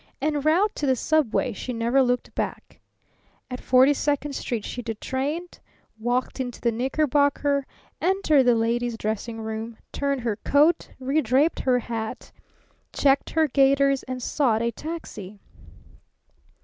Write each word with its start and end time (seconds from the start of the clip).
En 0.19 0.41
route 0.41 0.73
to 0.75 0.87
the 0.87 0.95
Subway 0.95 1.53
she 1.53 1.73
never 1.73 2.01
looked 2.01 2.33
back. 2.33 2.79
At 3.51 3.61
Forty 3.61 3.93
second 3.93 4.33
Street 4.33 4.65
she 4.65 4.81
detrained, 4.81 5.59
walked 5.99 6.39
into 6.39 6.59
the 6.59 6.71
Knickerbocker, 6.71 7.67
entered 8.01 8.45
the 8.45 8.55
ladies 8.55 8.97
dressing 8.97 9.41
room, 9.41 9.77
turned 9.91 10.21
her 10.21 10.37
coat, 10.37 10.89
redraped 10.99 11.59
her 11.65 11.77
hat, 11.77 12.31
checked 12.91 13.29
her 13.29 13.47
gaiters, 13.47 14.01
and 14.01 14.23
sought 14.23 14.63
a 14.63 14.71
taxi. 14.71 15.39